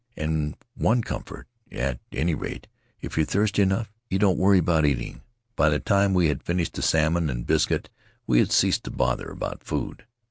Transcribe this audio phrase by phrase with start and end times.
[0.17, 2.67] We had one comfort, at any rate—
[3.03, 5.21] if you're thirsty enough, you don't worry about eating.
[5.55, 7.87] By the time we had finished the salmon and biscuit
[8.25, 10.07] we had ceased to bother about food.